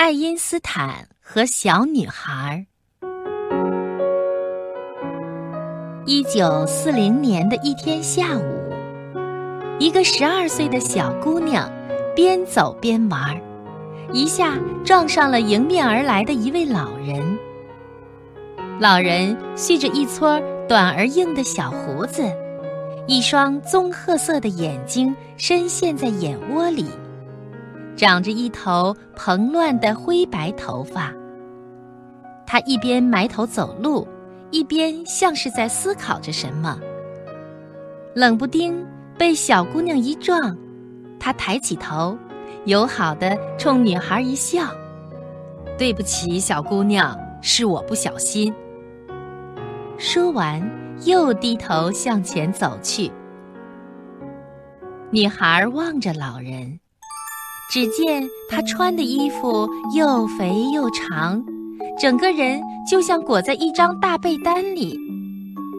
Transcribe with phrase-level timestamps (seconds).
[0.00, 2.64] 爱因斯坦和小女孩。
[6.06, 8.72] 一九四零年的一天下午，
[9.78, 11.70] 一个十二岁的小姑娘
[12.16, 13.38] 边走边玩，
[14.10, 17.38] 一下撞上了迎面而来的一位老人。
[18.80, 22.24] 老人蓄着一撮短而硬的小胡子，
[23.06, 26.86] 一双棕褐色的眼睛深陷在眼窝里。
[28.00, 31.12] 长着一头蓬乱的灰白头发。
[32.46, 34.08] 他一边埋头走路，
[34.50, 36.80] 一边像是在思考着什么。
[38.14, 38.82] 冷不丁
[39.18, 40.56] 被小姑娘一撞，
[41.18, 42.16] 他抬起头，
[42.64, 44.70] 友好的冲女孩一笑
[45.76, 48.50] ：“对不起，小姑娘，是我不小心。”
[49.98, 50.58] 说完，
[51.04, 53.12] 又低头向前走去。
[55.10, 56.80] 女孩望着老人。
[57.70, 61.40] 只见他穿的衣服又肥又长，
[62.00, 62.60] 整个人
[62.90, 64.98] 就像裹在一张大被单里，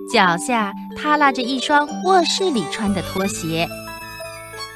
[0.09, 3.67] 脚下耷拉着一双卧室里穿的拖鞋。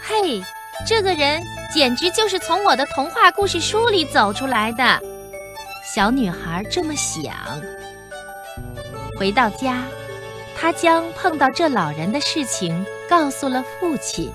[0.03, 0.41] 嘿，
[0.85, 1.41] 这个人
[1.73, 4.99] 简直就是从我的童话故事书里走出来的。
[5.95, 7.33] 小女孩这么想。
[9.17, 9.83] 回到家，
[10.53, 14.29] 她将碰到这老人的事情告诉了父亲。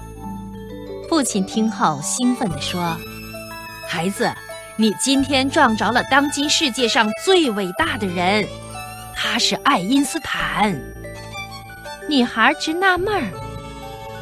[1.11, 2.97] 父亲听后兴奋地说
[3.91, 4.33] ：“孩子，
[4.77, 8.47] 你今天撞着了当今世界上最伟大的人，
[9.17, 10.73] 他是爱因斯坦。”
[12.09, 13.29] 女孩直纳闷儿：“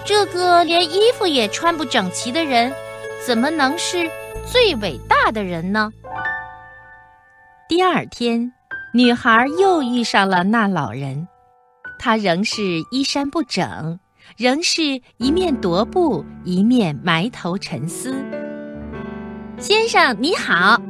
[0.03, 2.73] 这个连衣服也穿不整齐的人，
[3.23, 4.11] 怎么能是
[4.51, 5.91] 最伟大的人呢？”
[7.69, 8.51] 第二天，
[8.95, 11.29] 女孩又遇上了那老人，
[11.99, 14.01] 他仍是衣衫不整。
[14.37, 18.15] 仍是一面踱步，一面埋头沉思。
[19.59, 20.81] 先生你好，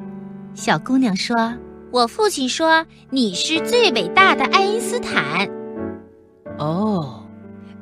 [0.55, 1.55] 小姑娘说
[1.91, 5.49] ：“我父亲说你是最伟大的爱因斯坦。”
[6.59, 7.23] 哦，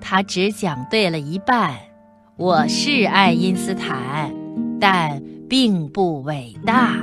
[0.01, 1.75] 他只讲对了一半。
[2.37, 4.31] 我是爱因斯坦，
[4.79, 6.97] 但并不伟大。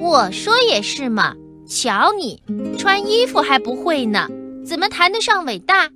[0.00, 1.34] 我说也是嘛，
[1.66, 2.42] 瞧你
[2.76, 4.28] 穿衣服还不会呢，
[4.66, 5.88] 怎么谈得上伟大？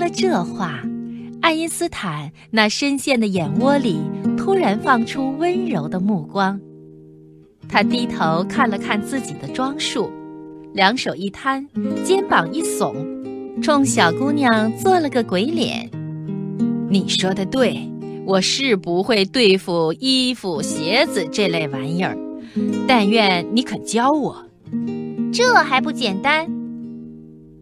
[0.00, 0.80] 听了这话，
[1.42, 4.00] 爱因斯坦那深陷的眼窝里
[4.34, 6.58] 突然放出温柔的目光。
[7.68, 10.10] 他低头看了看自己的装束，
[10.72, 11.68] 两手一摊，
[12.02, 12.94] 肩膀一耸，
[13.60, 15.90] 冲小姑娘做了个鬼脸。
[16.88, 17.86] 你说的对，
[18.24, 22.16] 我是不会对付衣服、鞋子这类玩意儿，
[22.88, 24.46] 但愿你肯教我。
[25.30, 26.50] 这还不简单？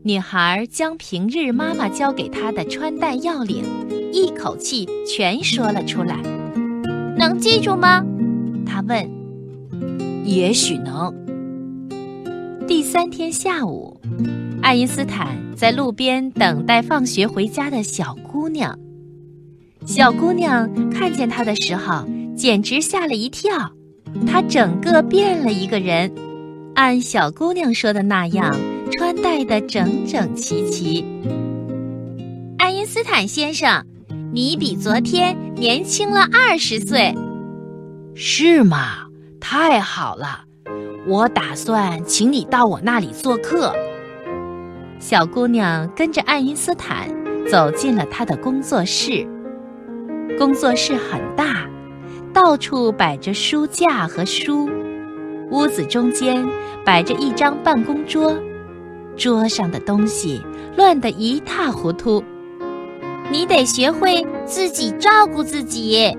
[0.08, 3.62] 女孩将平日妈妈教给她的穿戴要领，
[4.10, 6.18] 一口气全说了出来。
[7.14, 8.02] 能记住吗？
[8.64, 9.06] 她问。
[10.24, 11.14] 也许能。
[12.66, 14.00] 第三天下午，
[14.62, 18.78] 爱因斯坦在路边等待放学回家的小姑娘。
[19.84, 22.02] 小姑娘看见他的时候，
[22.34, 23.50] 简直吓了一跳。
[24.26, 26.10] 他整个变了一个人，
[26.76, 28.56] 按小姑娘说的那样。
[28.90, 31.04] 穿戴的整整齐齐。
[32.58, 33.84] 爱因斯坦先生，
[34.32, 37.14] 你比昨天年轻了二十岁，
[38.14, 39.06] 是吗？
[39.40, 40.44] 太好了，
[41.06, 43.72] 我打算请你到我那里做客。
[44.98, 47.08] 小姑娘跟着爱因斯坦
[47.48, 49.26] 走进了他的工作室。
[50.38, 51.68] 工作室很大，
[52.32, 54.68] 到处摆着书架和书，
[55.50, 56.44] 屋子中间
[56.84, 58.36] 摆着一张办公桌。
[59.18, 60.40] 桌上的东西
[60.76, 62.22] 乱得一塌糊涂，
[63.30, 66.16] 你得学会自己照顾自己。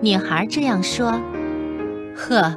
[0.00, 1.12] 女孩这样说。
[2.16, 2.54] 呵，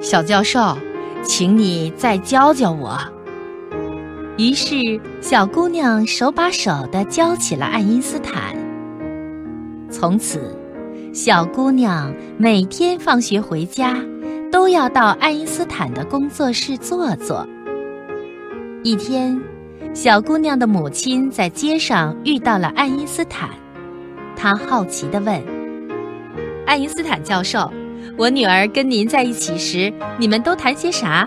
[0.00, 0.76] 小教授，
[1.22, 2.98] 请你再教教我。
[4.36, 8.54] 于是，小姑娘手把手地教起了爱因斯坦。
[9.88, 10.56] 从此，
[11.12, 13.96] 小姑娘每天放学回家，
[14.50, 17.46] 都要到爱因斯坦的工作室坐坐。
[18.84, 19.40] 一天，
[19.94, 23.48] 小姑娘的母亲在街上遇到了爱因斯坦，
[24.36, 25.42] 她好奇地问
[26.68, 27.72] ：“爱因斯坦教授，
[28.18, 31.26] 我女儿跟您在一起时，你们都谈些啥？”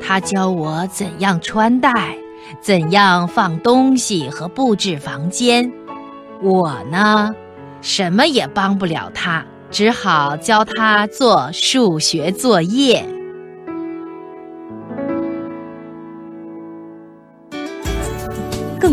[0.00, 2.16] 他教我怎样穿戴，
[2.58, 5.70] 怎样放东西和布置房间。
[6.40, 7.34] 我呢，
[7.82, 13.04] 什么也帮不了他，只好教他做数学作业。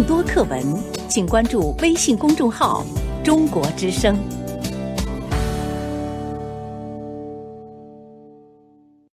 [0.08, 0.64] 多课文，
[1.10, 2.86] 请关注微信公众号
[3.26, 4.18] “中国之声”。